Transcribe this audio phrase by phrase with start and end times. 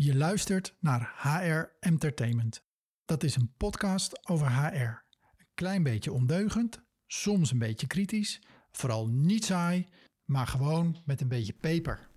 [0.00, 2.64] Je luistert naar HR Entertainment.
[3.04, 5.04] Dat is een podcast over HR.
[5.36, 9.86] Een klein beetje ondeugend, soms een beetje kritisch, vooral niet saai,
[10.24, 12.08] maar gewoon met een beetje peper.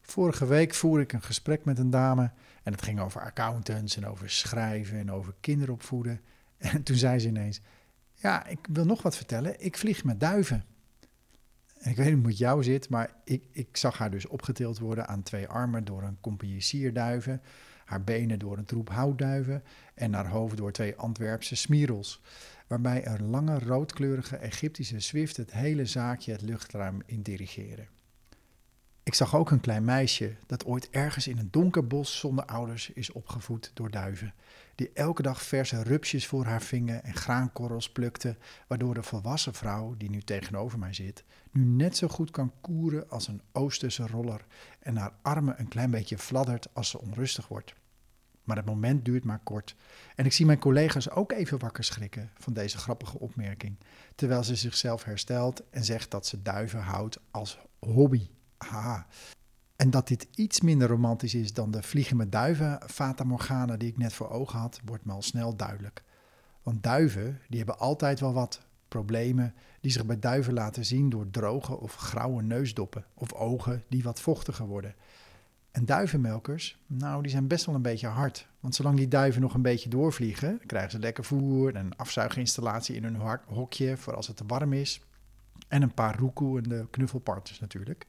[0.00, 2.32] Vorige week voer ik een gesprek met een dame
[2.62, 6.20] en het ging over accountants en over schrijven en over kinderopvoeden.
[6.58, 7.60] En toen zei ze ineens:
[8.14, 9.64] Ja, ik wil nog wat vertellen.
[9.64, 10.64] Ik vlieg met duiven.
[11.80, 15.06] Ik weet niet hoe het jou zit, maar ik, ik zag haar dus opgetild worden
[15.06, 17.42] aan twee armen door een compagnie sierduiven,
[17.84, 19.62] haar benen door een troep houtduiven
[19.94, 22.22] en haar hoofd door twee Antwerpse smierels,
[22.66, 27.88] waarbij een lange roodkleurige Egyptische zwift het hele zaakje het luchtruim in dirigeren.
[29.06, 32.90] Ik zag ook een klein meisje dat ooit ergens in een donker bos zonder ouders
[32.90, 34.34] is opgevoed door duiven,
[34.74, 39.94] die elke dag verse rupsjes voor haar vingen en graankorrels plukte, waardoor de volwassen vrouw,
[39.96, 44.44] die nu tegenover mij zit, nu net zo goed kan koeren als een Oosterse roller
[44.78, 47.74] en haar armen een klein beetje fladdert als ze onrustig wordt.
[48.44, 49.74] Maar het moment duurt maar kort.
[50.14, 53.76] En ik zie mijn collega's ook even wakker schrikken van deze grappige opmerking,
[54.14, 58.28] terwijl ze zichzelf herstelt en zegt dat ze duiven houdt als hobby.
[58.58, 59.06] Aha.
[59.76, 63.98] En dat dit iets minder romantisch is dan de vliegende duiven Fata Morgana die ik
[63.98, 66.02] net voor ogen had, wordt me al snel duidelijk.
[66.62, 71.30] Want duiven, die hebben altijd wel wat problemen die zich bij duiven laten zien door
[71.30, 74.94] droge of grauwe neusdoppen of ogen die wat vochtiger worden.
[75.70, 78.48] En duivenmelkers, nou, die zijn best wel een beetje hard.
[78.60, 83.04] Want zolang die duiven nog een beetje doorvliegen, krijgen ze lekker voer en afzuiginstallatie in
[83.04, 85.00] hun hokje voor als het te warm is.
[85.68, 88.06] En een paar roekoe en de knuffelparters natuurlijk.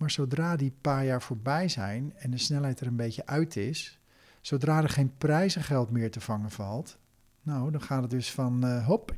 [0.00, 3.98] Maar zodra die paar jaar voorbij zijn en de snelheid er een beetje uit is,
[4.40, 6.98] zodra er geen prijzengeld meer te vangen valt,
[7.42, 9.16] nou, dan gaat het dus van uh, hop,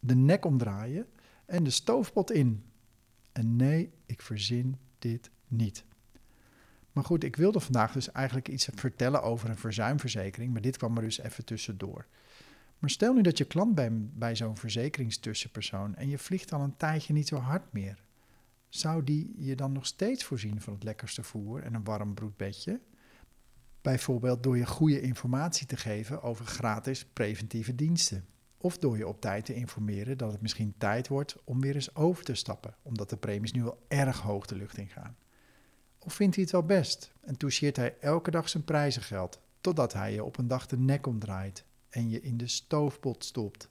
[0.00, 1.06] de nek omdraaien
[1.46, 2.64] en de stoofpot in.
[3.32, 5.84] En nee, ik verzin dit niet.
[6.92, 10.96] Maar goed, ik wilde vandaag dus eigenlijk iets vertellen over een verzuimverzekering, maar dit kwam
[10.96, 12.06] er dus even tussendoor.
[12.78, 16.76] Maar stel nu dat je klant bent bij zo'n verzekeringstussenpersoon en je vliegt al een
[16.76, 18.08] tijdje niet zo hard meer
[18.70, 22.80] zou die je dan nog steeds voorzien van het lekkerste voer en een warm broedbedje?
[23.82, 28.26] Bijvoorbeeld door je goede informatie te geven over gratis preventieve diensten.
[28.56, 31.94] Of door je op tijd te informeren dat het misschien tijd wordt om weer eens
[31.94, 35.16] over te stappen, omdat de premies nu al erg hoog de lucht in gaan.
[35.98, 40.12] Of vindt hij het wel best en toucheert hij elke dag zijn prijzengeld, totdat hij
[40.12, 43.70] je op een dag de nek omdraait en je in de stoofpot stopt?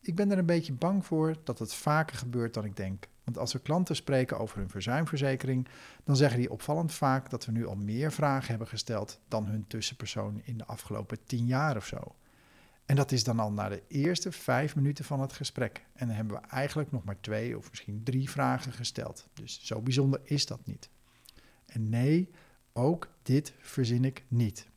[0.00, 3.08] Ik ben er een beetje bang voor dat het vaker gebeurt dan ik denk.
[3.28, 5.68] Want als we klanten spreken over hun verzuimverzekering,
[6.04, 9.66] dan zeggen die opvallend vaak dat we nu al meer vragen hebben gesteld dan hun
[9.66, 12.14] tussenpersoon in de afgelopen tien jaar of zo.
[12.86, 15.84] En dat is dan al na de eerste vijf minuten van het gesprek.
[15.92, 19.28] En dan hebben we eigenlijk nog maar twee of misschien drie vragen gesteld.
[19.34, 20.88] Dus zo bijzonder is dat niet.
[21.66, 22.30] En nee,
[22.72, 24.68] ook dit verzin ik niet.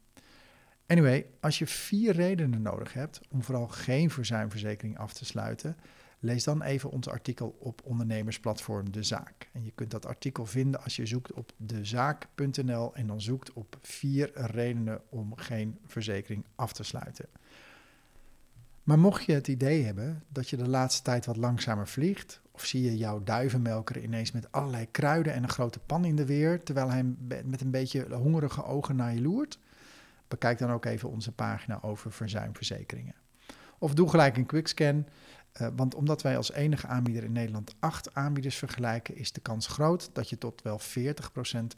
[0.88, 5.78] Anyway, als je vier redenen nodig hebt om vooral geen verzuimverzekering af te sluiten,
[6.22, 9.50] lees dan even ons artikel op ondernemersplatform De Zaak.
[9.52, 13.78] En je kunt dat artikel vinden als je zoekt op dezaak.nl en dan zoekt op
[13.82, 17.26] vier redenen om geen verzekering af te sluiten.
[18.84, 22.66] Maar mocht je het idee hebben dat je de laatste tijd wat langzamer vliegt, of
[22.66, 26.64] zie je jouw duivenmelker ineens met allerlei kruiden en een grote pan in de weer,
[26.64, 27.04] terwijl hij
[27.46, 29.60] met een beetje hongerige ogen naar je loert,
[30.28, 33.16] bekijk dan ook even onze pagina over verzuimverzekeringen.
[33.78, 35.06] Of doe gelijk een quickscan
[35.62, 39.68] uh, want omdat wij als enige aanbieder in Nederland acht aanbieders vergelijken, is de kans
[39.68, 40.84] groot dat je tot wel 40%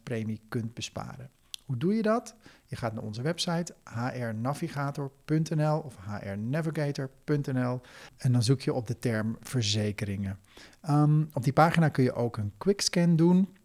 [0.02, 1.30] premie kunt besparen.
[1.64, 2.34] Hoe doe je dat?
[2.64, 7.80] Je gaat naar onze website hrnavigator.nl of hrnavigator.nl
[8.16, 10.38] en dan zoek je op de term verzekeringen.
[10.90, 13.56] Um, op die pagina kun je ook een quickscan doen.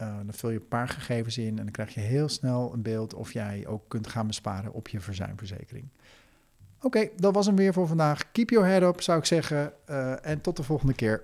[0.00, 2.82] Uh, dan vul je een paar gegevens in en dan krijg je heel snel een
[2.82, 5.88] beeld of jij ook kunt gaan besparen op je verzuimverzekering.
[6.82, 8.32] Oké, dat was hem weer voor vandaag.
[8.32, 9.72] Keep your head up, zou ik zeggen.
[9.90, 11.22] Uh, en tot de volgende keer.